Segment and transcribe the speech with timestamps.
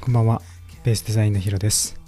[0.00, 0.40] こんばんは、
[0.82, 2.00] ベースデザインのヒロです。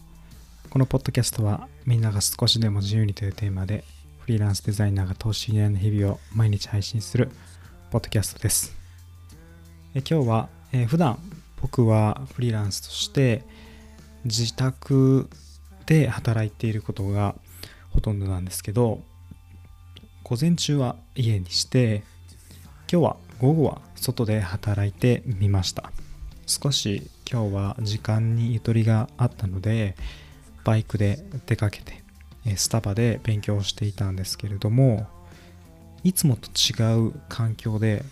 [0.71, 3.85] このポッドキャストは、みんなが少しでも自由にというテーマで、
[4.21, 7.31] フリーランスデザイナーが投資以外の日々を毎日配信する
[7.91, 8.75] ポッドキャストです。
[9.95, 11.19] え今日は、えー普段
[11.61, 13.43] 僕はフリーランスとして
[14.25, 15.29] 自宅
[15.85, 17.35] で働いていることが
[17.91, 19.03] ほとんどなんですけど、
[20.23, 22.05] 午前中は家にして、
[22.91, 25.93] 今日は午後は外で働いてみました。
[26.49, 29.97] 少し今日は時間にゆとりがあったので
[30.65, 32.03] バイクで出かけて
[32.57, 35.07] スタバで勉強していたんですけれども
[36.05, 38.03] いつもと違う環境で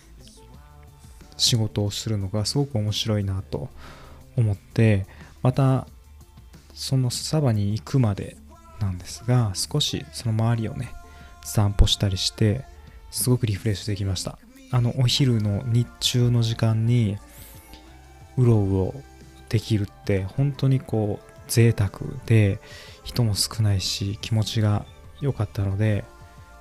[1.35, 3.69] 仕事をするのがすごく面白いなと
[4.37, 5.07] 思って
[5.41, 5.87] また
[6.75, 8.37] そのスタバに行くまで
[8.79, 10.91] なんですが少しその周りをね
[11.43, 12.65] 散歩したりして
[13.09, 14.37] すごくリフレッシュできました
[14.71, 17.17] あのお昼の日中の時間に
[18.37, 18.93] うろうろ
[19.49, 21.91] できるって本当にこう贅沢
[22.25, 22.59] で
[23.03, 24.85] 人も少ないし気持ちが
[25.21, 26.03] 良かったので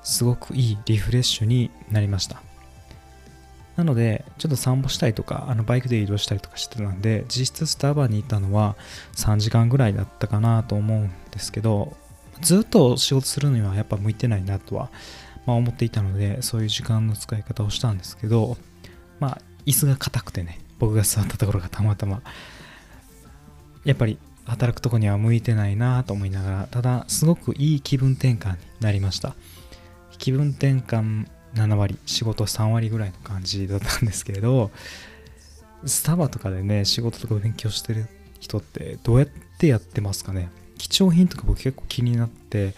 [0.02, 2.42] すごくいいリフレッシュになりました。
[3.74, 8.74] なのでちょっと散歩したりとかあのバイクで移動したりとかしてたんで実質スタバに行ったのは
[9.16, 11.94] 3時間ぐらいだったかなと思うんですけど
[12.40, 14.90] ずっと仕事するにはやっぱ向いてないなとは、
[15.46, 18.56] まあ、思っていたのでそういう時間の使い方をしたんですけど
[19.20, 22.22] まあ椅子が硬くてね僕が座ったところがたまたま
[23.84, 29.34] やっぱり働くとこには向いてないなと思いながらただすごくいい気分転換になりました。
[30.18, 34.70] 気分転換7割仕事3割ぐらいの感じだったんですけれど
[35.84, 38.06] スタバとかでね仕事とか勉強してる
[38.40, 40.50] 人ってどうやってやってますかね？
[40.78, 42.74] 貴重品とか僕結構気になって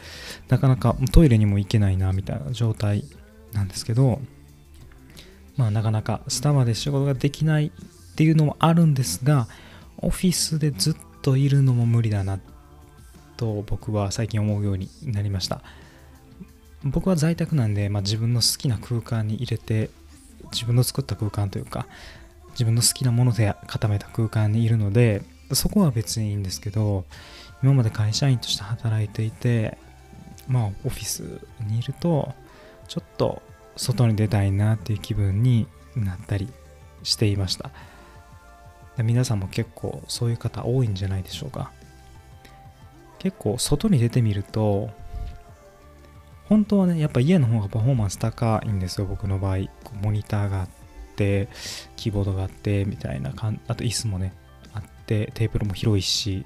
[0.48, 3.04] なかなかトイレにも行けないなみたいな状態
[3.52, 4.20] なんですけど
[5.56, 7.70] まあなかなかスタバで仕事ができないっ
[8.14, 9.48] ていうのもあるんですが
[9.98, 12.38] オフィスでずっといるのも無理だな
[13.36, 15.62] と僕は最近思うようになりました。
[16.84, 19.90] 僕は在宅なんで、まあ、自分の好きな空間に入れて
[20.52, 21.86] 自分の作った空間というか
[22.50, 25.22] 自分の好きなもので固めた空間にいるので
[25.52, 27.04] そこは別にいいんですけど
[27.62, 29.78] 今まで会社員として働いていて
[30.46, 32.32] まあオフィスにいると
[32.86, 33.42] ちょっと
[33.76, 36.48] 外に出たいなっていう気分になったり
[37.02, 37.70] していました。
[39.02, 41.70] 皆さんも結構そういう方多いんじゃないでしょうか。
[43.20, 44.90] 結構外に出てみると
[46.48, 49.58] 本当はねやっぱ家の方がパフォーマンス高いんですよ僕の場合。
[50.02, 50.68] モニターがあっ
[51.16, 51.48] て
[51.96, 54.32] キーボードがあってみたいなかんあと椅子もね
[54.72, 56.44] あってテーブルも広いし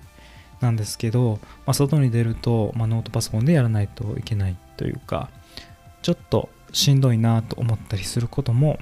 [0.62, 5.31] なんですけど、まあ、外に出ると、まあ、ノートパソコンでやらないといけないというか
[6.03, 8.78] ちょっとしんどいなと思ったりすることも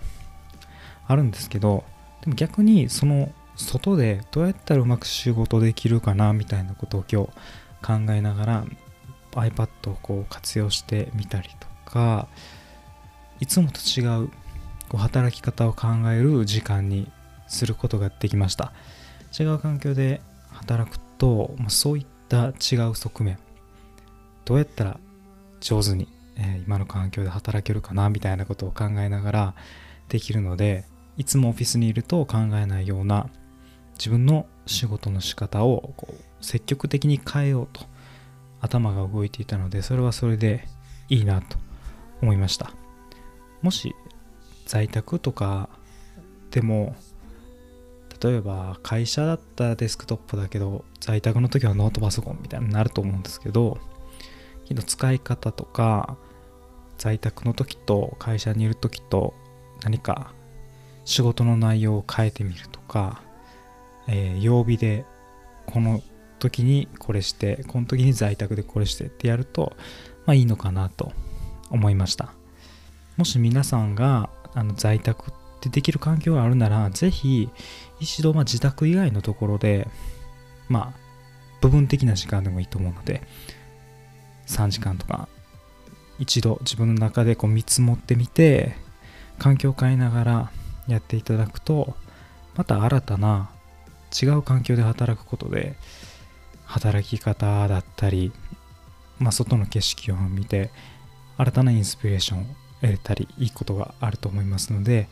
[1.06, 1.84] あるんですけど
[2.22, 8.64] でも逆にその外でどうやったらうまく仕事できるかなみたいなことを今日考えながら
[9.32, 12.28] iPad をこう活用してみたりとか
[13.40, 14.28] いつもと違う
[14.88, 17.10] こう働き方を考える時間に
[17.48, 18.72] することができました。
[19.38, 20.20] 違う環境で
[20.50, 23.38] 働くと、ま、そういった違う側面
[24.46, 24.98] どうやったら
[25.60, 29.54] 上手に、えー今の環境で働けるかなみたいなことを考えながら
[30.08, 30.84] できるので
[31.16, 33.28] いつもオフィスにいると考えないような
[33.98, 37.82] 自分の仕事の仕方をこう積極的に変えようと
[38.60, 40.64] 頭が動いていたのでそれはそれで
[41.08, 41.58] いいなと
[42.22, 42.72] 思いました。
[43.60, 43.94] もし
[44.64, 45.68] 在宅とか
[46.50, 46.94] でも
[48.22, 53.78] 例えば会社だったらデスクトップだけど在宅の時はノートパソコンみたいになると思うんですけど
[54.64, 56.16] 火の使い方とか
[56.98, 59.34] 在宅の時と会社にいる時と
[59.82, 60.32] 何か
[61.04, 63.22] 仕事の内容を変えてみるとか、
[64.06, 65.06] えー曜日で
[65.66, 66.02] この
[66.38, 69.72] 時にこれしてこの時に在宅でこれしてってやると
[70.26, 71.12] まあいいのかなと
[71.70, 72.34] 思いました。
[73.16, 77.50] もし皆さんがあの在宅ってできる環境があるならぜひ
[78.00, 79.86] 一度ま自宅以外のところで
[80.68, 81.00] まあ
[81.60, 83.22] 部分的な時間でもいいと思うので
[84.46, 85.28] 3時間とか
[86.18, 88.74] 一度自分の中でこう見積もってみて
[89.38, 90.50] 環境を変えながら
[90.88, 91.94] やっていただくと
[92.56, 93.50] また新たな
[94.22, 95.76] 違う環境で働くことで
[96.64, 98.32] 働き方だったり、
[99.18, 100.70] まあ、外の景色を見て
[101.36, 102.44] 新たなインスピレーションを
[102.80, 105.08] 得たりいいことがあると思いますので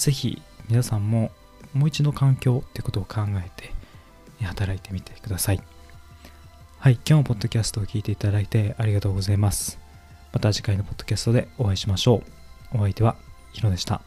[0.00, 1.30] ぜひ皆さんも
[1.74, 3.70] もう一度環境ってことを考えて
[4.42, 5.62] 働いてみてください。
[6.78, 9.78] はい今日もポッドキャストを聞いていただいてありがとうございます。
[10.32, 12.22] また次回のポッドキャストでお会いしましょ
[12.72, 12.78] う。
[12.78, 13.16] お相手は
[13.52, 14.00] ヒロでした。